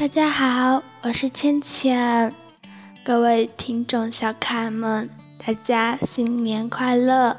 [0.00, 2.32] 大家好，我是芊芊，
[3.04, 5.10] 各位听众小可爱们，
[5.46, 7.36] 大家新年快乐！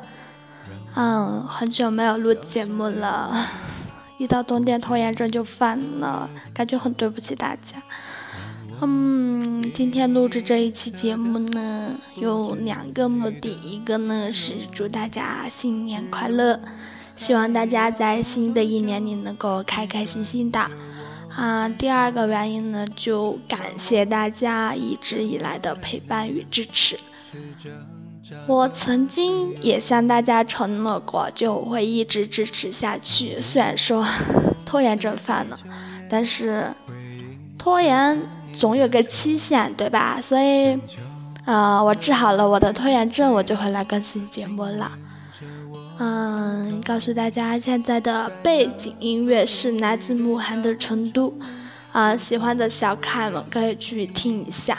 [0.94, 3.36] 嗯，很久没有录节目了，
[4.20, 7.82] 一到冬天拖延症就犯了，感觉很对不起大家。
[8.80, 16.60] 嗯，今天录制这一期节目呢，有两个目的，一个呢是祝大家新年快乐，
[17.18, 20.70] 希望大家在新的一年里能够开开心心的。
[21.36, 27.00] 啊，第二个原因呢，就感谢大家一直以来的陪伴与支持。
[28.48, 33.40] 我曾经也向大家承诺过，就会一直支持下去。
[33.42, 34.06] 虽然说
[34.66, 35.60] 拖延症犯了，
[36.10, 36.74] 但是
[37.58, 38.20] 拖延。
[38.54, 40.20] 总有个期限，对吧？
[40.22, 40.78] 所以，
[41.46, 44.92] 呃，我治好了我的拖延症，我就会来更新节目了。
[46.00, 51.30] 嗯，告诉大家，现在的背景音乐是来自慕寒的《成都》，
[51.92, 54.78] 啊，喜欢的小可爱们可以去听一下。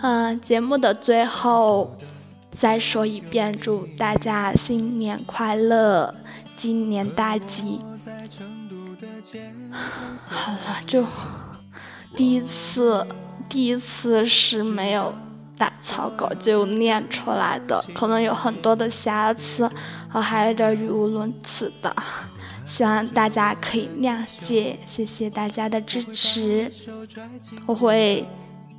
[0.00, 1.96] 嗯，节目的最后
[2.52, 6.14] 再说一遍，祝大家新年快乐，
[6.56, 7.78] 今年大吉。
[10.22, 11.04] 好了，就。
[12.16, 13.04] 第一次，
[13.48, 15.12] 第一次是没有
[15.56, 19.70] 打草稿就念出来的，可能有很多的瑕疵，
[20.12, 21.94] 我还有点语无伦次的，
[22.66, 26.70] 希望大家可以谅解，谢谢大家的支持，
[27.66, 28.26] 我会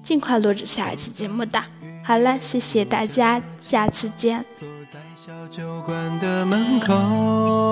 [0.04, 1.62] 尽快录制下一期节目的。
[2.04, 4.46] 好了，谢谢大家，下次见。
[4.60, 7.65] 坐在小酒馆的门口。